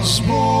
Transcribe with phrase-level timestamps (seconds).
[0.00, 0.59] once more.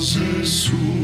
[0.00, 0.99] Jesus.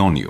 [0.00, 0.29] Македониум.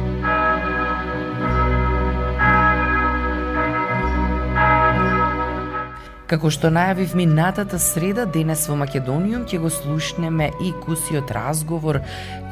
[6.31, 11.99] Како што најавив минатата среда, денес во Македониум ќе го слушнеме и кусиот разговор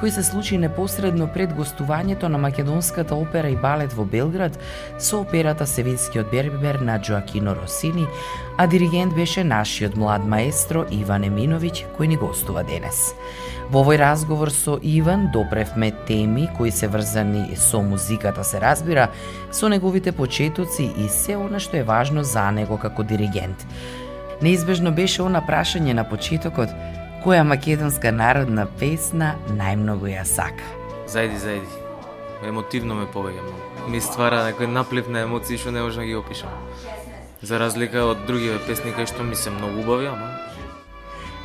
[0.01, 4.59] кој се случи непосредно пред гостувањето на Македонската опера и балет во Белград
[4.99, 8.07] со операта Севинскиот Бербер на Джоакино Росини,
[8.57, 13.13] а диригент беше нашиот млад маестро Иван Еминовиќ кој ни гостува денес.
[13.69, 19.11] Во овој разговор со Иван допревме теми кои се врзани со музиката, се разбира,
[19.51, 23.68] со неговите почетоци и се она што е важно за него како диригент.
[24.41, 26.69] Неизбежно беше она прашање на почетокот
[27.25, 30.63] која македонска народна песна најмногу ја сака.
[31.07, 31.87] Зајди, зајди.
[32.47, 33.91] Емотивно ме повеќе многу.
[33.91, 36.53] Ми ствара некој наплив на емоции што не можам да ги опишам.
[37.41, 40.29] За разлика од другиве песни кај што ми се многу убави, ама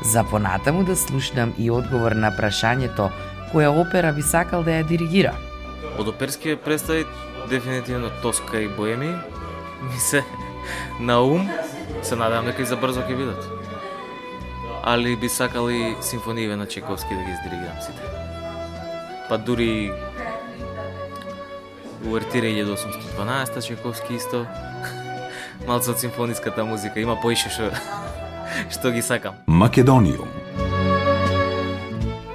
[0.02, 3.10] За понатаму да слушнам и одговор на прашањето
[3.52, 5.34] која опера би сакал да ја диригира.
[5.98, 7.06] Од оперските представи
[7.48, 9.14] дефинитивно Тоска и Боеми
[9.82, 10.24] ми се
[11.00, 11.48] на ум,
[12.04, 13.48] се надевам дека и за брзо ќе видат.
[14.84, 18.02] Али би сакал и симфоније на Чековски да ги издиригирам сите.
[19.28, 19.92] Па дури
[22.04, 24.44] Уертира 1812 Чековски исто.
[25.66, 27.72] Малце од симфониската музика, има поише што
[28.74, 29.40] што ги сакам.
[29.46, 30.28] Македониум.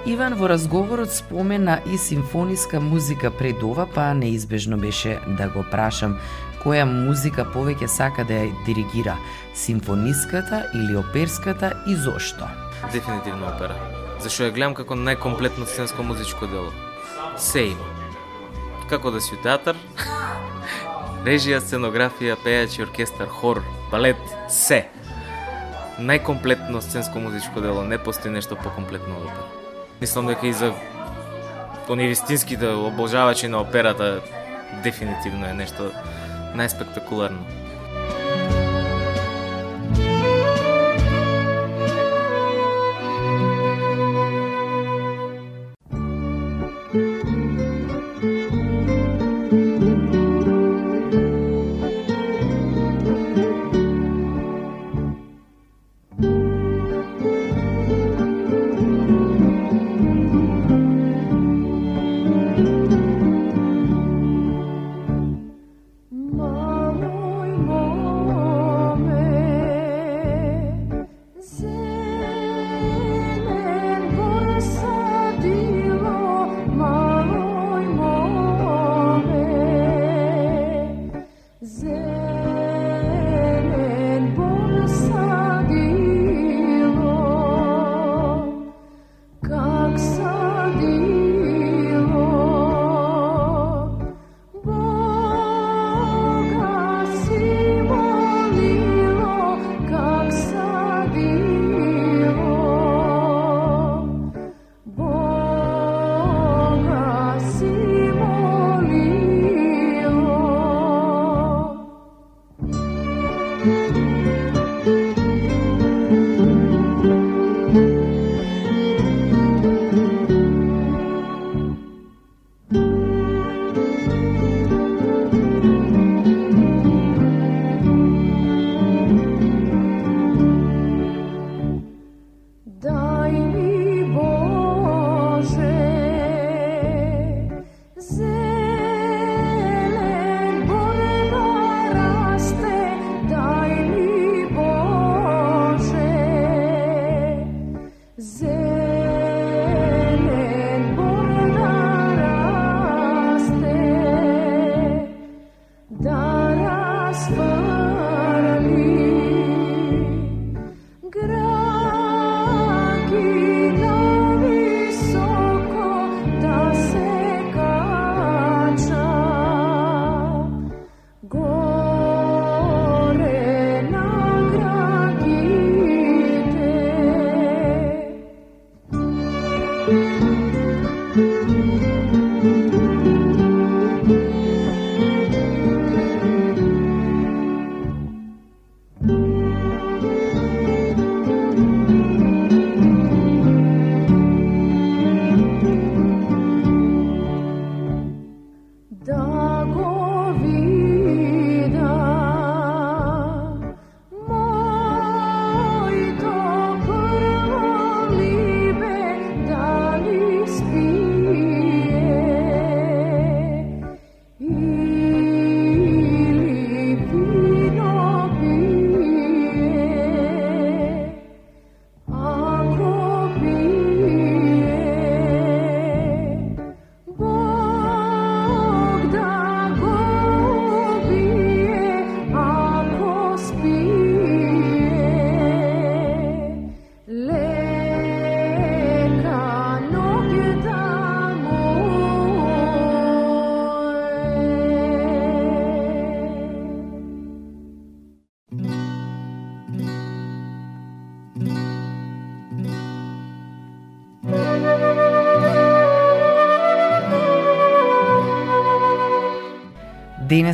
[0.10, 6.18] Иван во разговорот спомена и симфониска музика пред ова, па неизбежно беше да го прашам
[6.63, 9.15] која музика повеќе сака да ја диригира,
[9.56, 12.47] симфониската или оперската и зошто?
[12.91, 13.75] Дефинитивно опера.
[14.19, 16.71] Зашто ја гледам како најкомплетно сценско музичко дело.
[17.38, 17.89] Се има.
[18.89, 19.77] Како да си театар,
[21.27, 24.19] режија, сценографија, пејачи, оркестар, хор, балет,
[24.50, 24.88] се
[26.00, 29.47] најкомплетно сценско музичко дело, не постои нешто покомплетно од опера.
[30.01, 30.73] Мислам дека и за
[31.89, 34.21] оние вистинските обожавачи на операта
[34.83, 35.91] дефинитивно е нешто
[36.56, 37.46] найспектакулярно.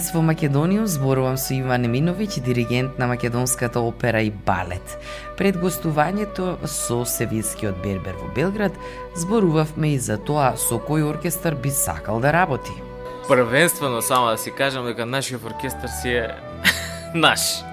[0.06, 5.00] Денес во Македонија зборувам со Иван Еминовиќ, диригент на Македонската опера и балет.
[5.34, 8.78] Пред гостувањето со Севилскиот Бербер во Белград,
[9.18, 12.76] зборувавме и за тоа со кој оркестар би сакал да работи.
[13.28, 16.30] Првенствено само да си кажам дека нашиот оркестар си е
[17.16, 17.66] наш.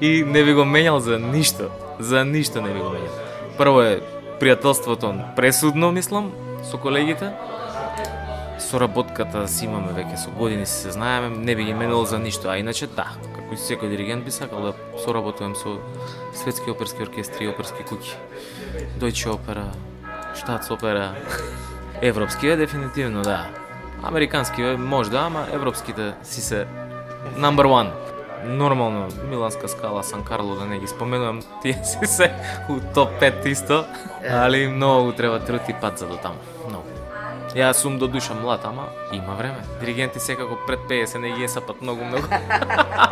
[0.00, 1.72] И не би го менјал за ништо.
[1.98, 3.18] За ништо не би го менјал.
[3.58, 3.98] Прво е
[4.38, 6.30] пријателството пресудно, мислам,
[6.62, 7.34] со колегите.
[8.58, 12.48] Соработката си имаме веќе со години, си се знаеме, не би ги менало за ништо.
[12.48, 14.72] А иначе, да, како и секој диригент би сакал да
[15.04, 15.76] соработувам со
[16.32, 18.16] светски оперски оркестри и оперски куки.
[19.00, 19.68] Дојче опера,
[20.34, 21.14] Штатс опера,
[22.02, 23.46] европски е дефинитивно, да.
[24.02, 26.66] Американски е можда, ама европските си се
[27.36, 27.90] number one
[28.44, 32.32] нормално Миланска скала, Сан Карло да не ги споменувам, тие си се
[32.68, 33.84] у топ 5 исто,
[34.30, 36.38] али многу треба труд и пат за до таму.
[37.56, 38.82] Јас сум до душа млад, ама
[39.12, 39.56] има време.
[39.80, 42.26] Диригенти секако пред 50 не ги е сапат многу многу.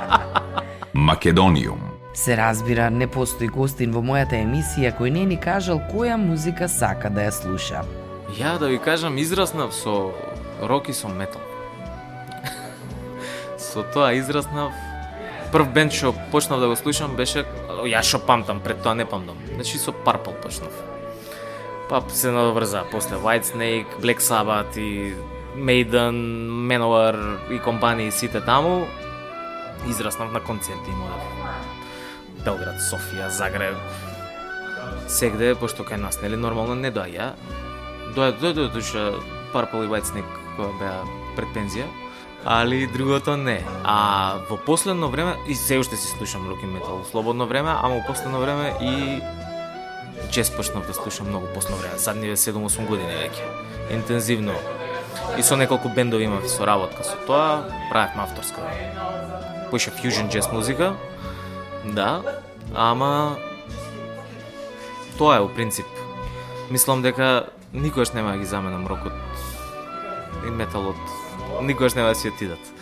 [0.95, 1.81] Македониум.
[2.15, 7.09] Се разбира, не постои гостин во мојата емисија кој не ни кажал која музика сака
[7.09, 7.87] да ја слуша.
[8.37, 10.13] Ја да ви кажам, израснав со
[10.61, 11.41] рок и со метал.
[13.59, 14.77] со тоа израснав
[15.53, 17.47] прв бенд што почнав да го слушам беше
[17.89, 19.41] ја што памтам, пред тоа не памтам.
[19.55, 20.94] Значи со Purple почнав.
[21.95, 25.15] Па се надоврза после White Snake, Black Sabbath и
[25.57, 26.17] Maiden,
[26.51, 28.87] Manowar и компании сите таму.
[29.87, 31.23] Израснав на концерти имав.
[32.45, 33.79] Белград, Софија, Загреб.
[35.07, 37.31] Сегде, пошто кај нас, нели, нормално не доаѓа.
[38.19, 39.05] Доаѓа, доаѓа, доаѓа,
[39.55, 40.99] Purple и White Snake кога беа
[41.39, 41.87] пред пензија
[42.45, 43.65] али другото не.
[43.85, 47.71] А во последно време, и се уште си слушам рок и метал во слободно време,
[47.71, 49.23] ама во последно време и
[50.35, 53.45] чест почнав да слушам многу посно време, задниве 7-8 години веќе.
[53.95, 54.55] Интензивно.
[55.39, 58.61] И со неколку бендови имав со работка со тоа, правевме авторска.
[59.71, 60.97] Поише фьюжн джез музика.
[61.85, 62.23] Да,
[62.75, 63.37] ама
[65.19, 65.87] тоа е во принцип.
[66.71, 69.13] Мислам дека никогаш нема да ги заменам рокот
[70.47, 70.97] и металот
[71.63, 72.73] никогаш нема да си отидат.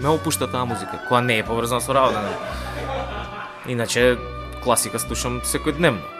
[0.00, 2.22] Ме опушта таа музика, која не е поврзана со работа.
[2.22, 3.74] Не.
[3.74, 4.18] Иначе,
[4.62, 6.17] класика слушам секојдневно.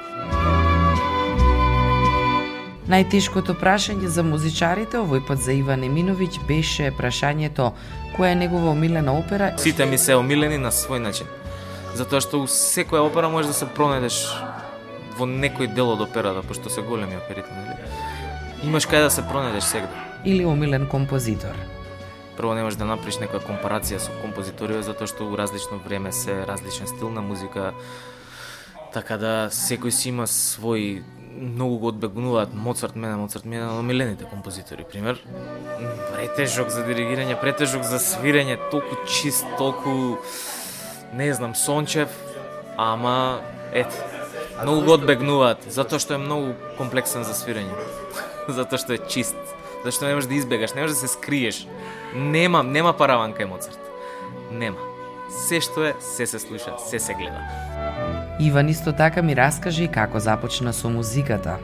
[2.88, 7.74] Најтешкото прашање за музичарите овој пат за Иван Еминовиќ беше прашањето
[8.16, 9.50] која е негова омилена опера.
[9.60, 11.28] Сите ми се омилени на свој начин.
[11.94, 14.22] Затоа што у секоја опера можеш да се пронедеш
[15.18, 17.76] во некој дел од операта, пошто се големи оперите, нели?
[18.64, 19.92] Имаш кај да се пронедеш сегде
[20.24, 21.60] или омилен композитор?
[22.36, 26.46] Прво не можеш да направиш некоја компарација со композиторија затоа што у различно време се
[26.46, 27.74] различен стил на музика.
[28.98, 31.04] Така да секој си има свој
[31.38, 34.82] многу го одбегнуваат Моцарт мене, Моцарт мене на омилените композитори.
[34.82, 35.20] Пример,
[36.10, 40.18] претежок за диригирање, претежок за свирење, толку чист, толку
[41.14, 42.10] не знам, сончев,
[42.74, 43.38] ама
[43.70, 44.02] ете,
[44.64, 47.78] многу го одбегнуваат, затоа што е многу комплексен за свирење.
[48.58, 49.38] затоа што е чист
[49.84, 51.66] зашто не можеш да избегаш, не можеш да се скриеш.
[52.14, 53.78] Нема, нема параван кај Моцарт.
[54.50, 54.82] Нема.
[55.30, 58.17] Се што е, се се слуша, се се гледа.
[58.40, 61.58] Иван исто така ми раскаже и како започна со музиката.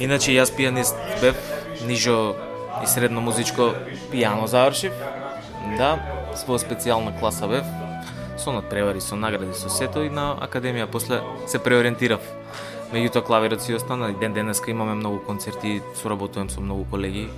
[0.00, 1.36] Иначе јас пијанист бев,
[1.86, 2.34] нижо
[2.82, 3.72] и средно музичко
[4.12, 4.92] пијано завршив.
[5.78, 5.98] Да,
[6.38, 7.66] своја специјална класа бев,
[8.38, 12.20] со надпревари, со награди, со сето и на академија после се преориентирав
[12.92, 17.30] Меѓутоа клавирот си остана и ден денеска имаме многу концерти, соработувам со многу колеги,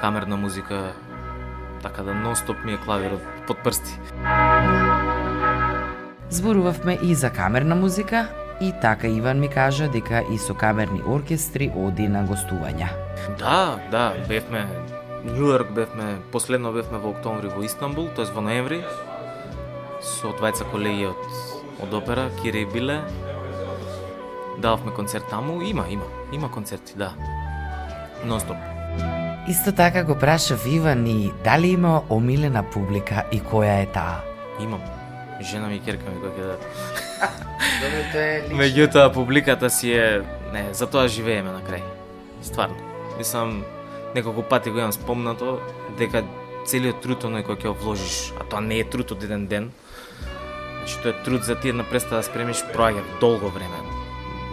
[0.00, 0.94] камерна музика,
[1.82, 3.98] така да нонстоп ми е клавирот под прсти.
[6.32, 8.28] Зборувавме и за камерна музика,
[8.60, 12.88] и така Иван ми кажа дека и со камерни оркестри оди на гостувања.
[13.38, 14.64] Да, да, бевме
[15.24, 18.80] Нью Йорк бевме, последно бевме во октомври во Истанбул, тоест во ноември,
[20.00, 21.20] со двајца колеги од,
[21.84, 23.02] од опера, Кире и Биле,
[24.56, 27.12] дававме концерт таму, има, има, има концерти, да.
[28.24, 28.56] Нонстоп.
[29.48, 34.24] Исто така го прашав Иван и дали има омилена публика и која е таа?
[34.60, 35.01] Имам.
[35.40, 36.56] Жена ми керка ми кој да.
[37.82, 40.22] Добре, тоа е Меѓутоа публиката си е
[40.52, 41.82] не, за тоа живееме на крај.
[42.42, 42.76] Стварно.
[43.18, 43.64] Мислам
[44.14, 45.60] неколку пати го имам спомнато
[45.98, 46.24] дека
[46.66, 49.72] целиот труд оној кој ќе вложиш, а тоа не е труд од еден ден.
[50.78, 53.92] Значи тоа е труд за ти една представа да спремиш проаѓа долго време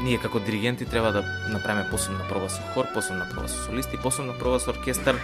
[0.03, 4.33] ние како диригенти треба да направиме посебна проба со хор, посебна проба со солисти, посебна
[4.39, 5.19] проба со оркестар,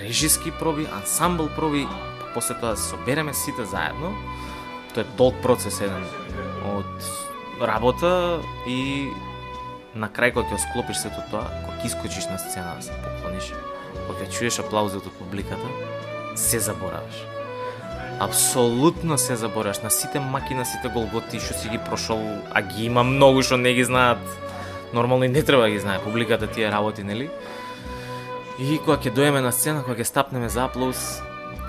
[0.00, 1.86] режиски проби, ансамбл проби,
[2.20, 4.14] па после тоа да се собереме сите заедно.
[4.94, 6.04] Тоа е долг процес еден
[6.68, 7.06] од
[7.64, 9.08] работа и
[9.94, 13.52] на крај кога ќе склопиш сето тоа, кога ќе искочиш на сцена да се поклониш,
[14.06, 15.68] кога ќе чуеш аплаузот од публиката,
[16.36, 17.24] се забораваш.
[18.20, 22.22] Апсолутно се забораш на сите маки, на сите голготи што си ги прошол,
[22.52, 24.20] а ги има многу што не ги знаат.
[24.92, 27.30] Нормално и не треба да ги знае публиката тие работи, нели?
[28.60, 31.22] И кога ќе доеме на сцена, кога ќе стапнеме за аплауз,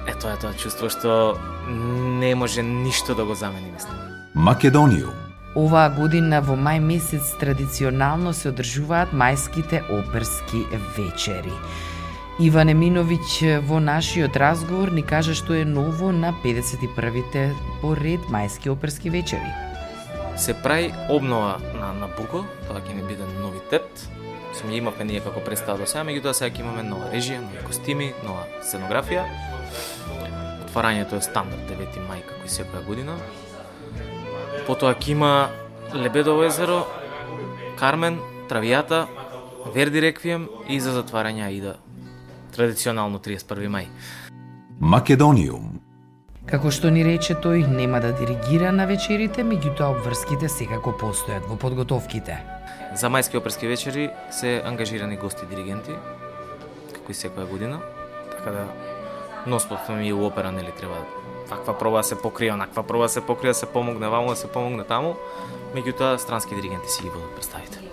[0.07, 1.37] е тоа е тоа чувство што
[1.69, 3.97] не може ништо да го замени, мислам.
[4.35, 5.13] Македонијум.
[5.55, 10.65] Оваа година во мај месец традиционално се одржуваат мајските оперски
[10.97, 11.53] вечери.
[12.41, 17.43] Иван Еминовиќ во нашиот разговор ни кажа што е ново на 51-те
[17.81, 19.53] поред мајски оперски вечери.
[20.37, 23.85] Се прави обнова на, на Буко, тоа ќе ни биде новитет.
[24.57, 28.09] Сме имавме ние како представа до сега, меѓутоа сега ќе имаме нова режија, нови костими,
[28.25, 29.27] нова сценографија.
[30.73, 33.13] Отварањето е стандард 9 мај како и секоја година.
[34.65, 35.49] Потоа ќе има
[35.93, 36.79] Лебедово езеро,
[37.77, 38.15] Кармен,
[38.49, 39.03] Травијата,
[39.75, 41.75] Верди Реквием и за затварање Аида
[42.55, 43.85] традиционално 31 мај.
[44.81, 45.77] Македонијум.
[46.49, 51.59] Како што ни рече тој, нема да диригира на вечерите, меѓутоа обврските секако постојат во
[51.61, 52.39] подготовките.
[52.97, 55.93] За мајски оперски вечери се ангажирани гости диригенти,
[56.97, 57.77] како и секоја година,
[58.33, 58.92] така да
[59.47, 60.95] носпот ми у опера нели треба
[61.49, 64.47] ваква проба да се покрие, онаква проба да се покрие, да се помогне ваму, се
[64.47, 65.15] помогне таму,
[65.75, 67.92] меѓутоа странски диригенти си ги водат представите.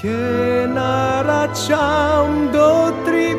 [0.00, 2.68] kenara cham do
[3.04, 3.36] tri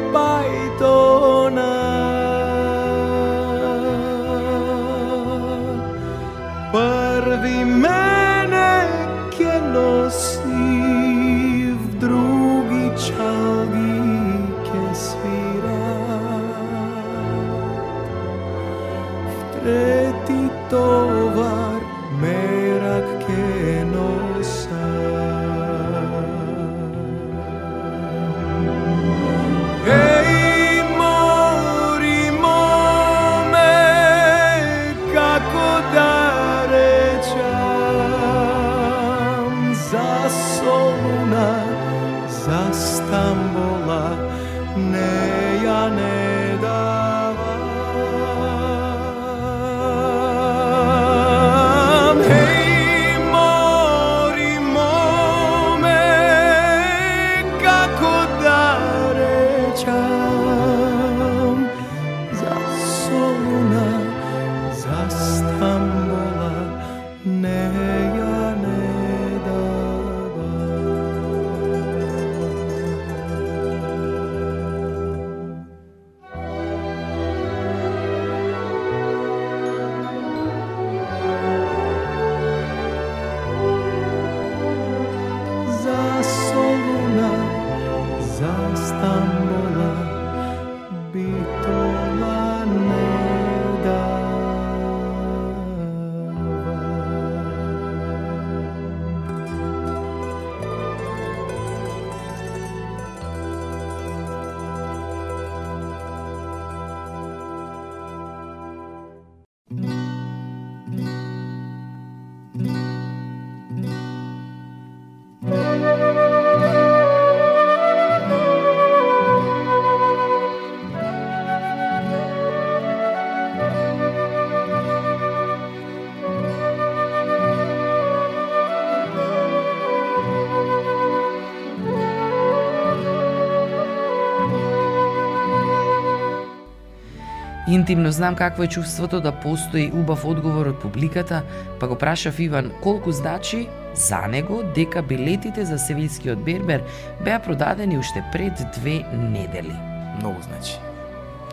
[137.71, 141.43] Интимно знам какво е чувството да постои убав одговор од публиката,
[141.79, 146.84] па го прашав Иван колку значи за него дека билетите за Севилскиот Бербер
[147.23, 149.71] беа продадени уште пред две недели.
[150.19, 150.75] Многу значи.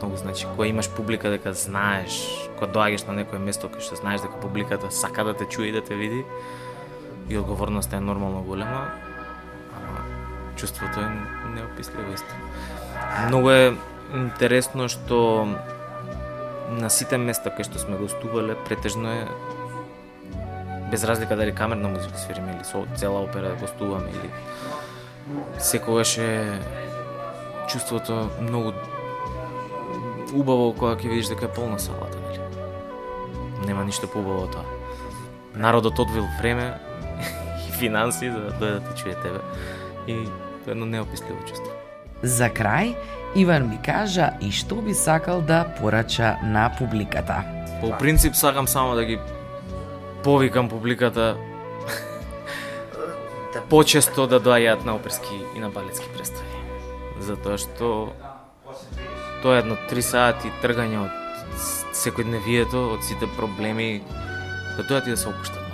[0.03, 0.47] Многу значи.
[0.51, 2.19] Кога имаш публика дека знаеш,
[2.59, 5.73] кога доаѓаш на некое место кај што знаеш дека публиката сака да те чуе и
[5.73, 6.27] да те види,
[7.31, 8.91] и одговорноста е нормално голема,
[9.71, 10.03] ама
[10.57, 11.11] чувството е
[11.55, 12.35] неописливо исто.
[13.31, 13.75] Многу е
[14.15, 15.47] интересно што
[16.71, 19.29] на сите места кај што сме гостувале, претежно е
[20.91, 24.31] без разлика дали камерна музика свириме или со цела опера гостуваме или
[25.59, 26.61] секогаш е
[27.69, 28.73] чувството многу
[30.35, 32.41] убаво кога ќе видиш дека е полна салата, нели?
[33.67, 34.65] Нема ништо поубаво од тоа.
[35.55, 36.75] Народот одвил време
[37.69, 39.41] и финанси за да дојде да те чуе тебе.
[40.07, 40.25] И
[40.65, 41.73] тоа е едно неописливо чувство.
[42.23, 42.97] За крај,
[43.39, 47.45] Иван ми кажа и што би сакал да порача на публиката.
[47.81, 49.19] По принцип сакам само да ги
[50.25, 51.37] повикам публиката
[53.55, 56.59] да почесто да доаѓаат на оперски и на балетски представи.
[57.23, 58.11] Затоа што
[59.47, 61.15] тоа е едно три сати тргање од
[61.95, 64.03] секојдневието, од сите проблеми,
[64.75, 65.68] да дојат и да се опуштат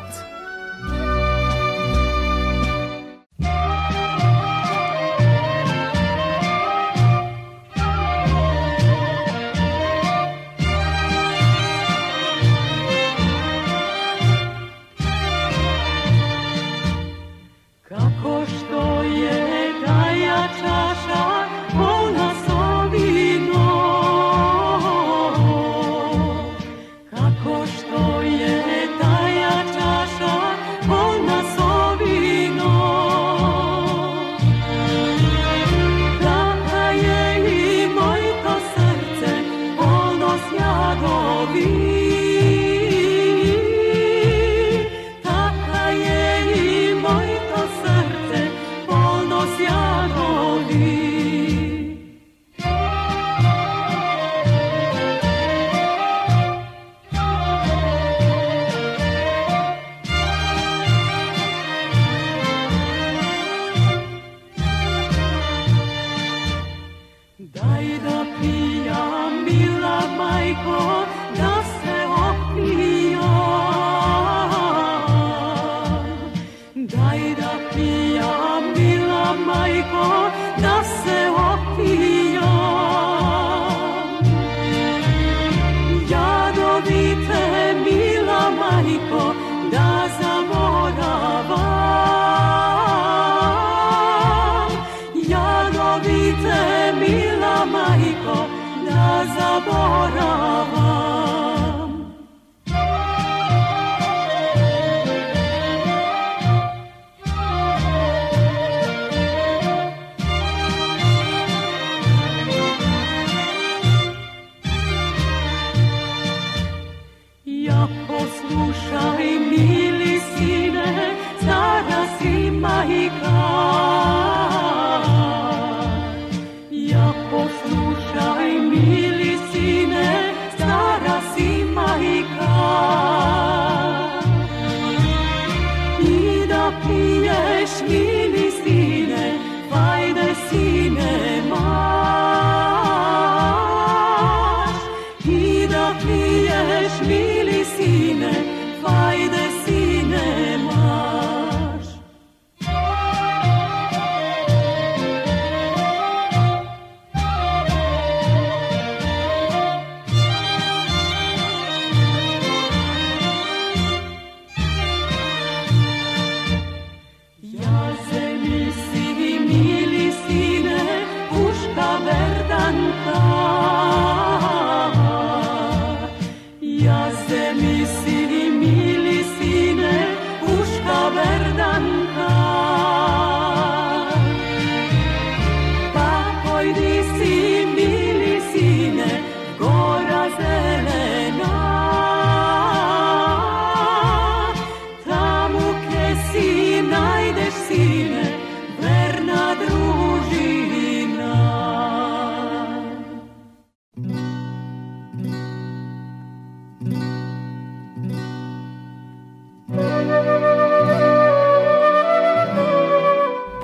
[118.50, 119.13] 路上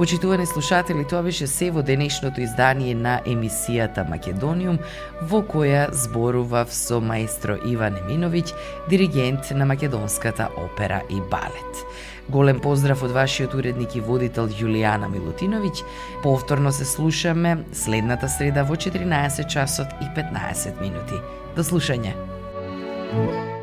[0.01, 4.79] Почитувани слушатели, тоа беше се во денешното издание на емисијата Македониум,
[5.29, 8.55] во која зборував со маестро Иван Еминовиќ,
[8.89, 11.83] диригент на Македонската опера и балет.
[12.33, 15.85] Голем поздрав од вашиот уредник и водител Јулијана Милутиновиќ.
[16.23, 21.21] Повторно се слушаме следната среда во 14 часот и 15 минути.
[21.57, 22.17] До слушање.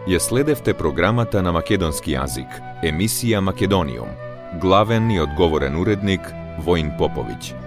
[0.05, 4.26] Ја следевте програмата на македонски јазик, емисија Македониум.
[4.53, 7.66] Главен и одговорен уредник Воин Поповиќ.